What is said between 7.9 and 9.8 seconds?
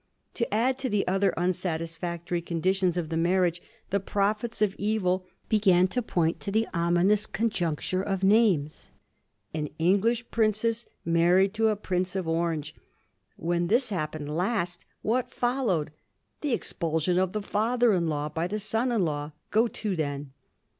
of names— an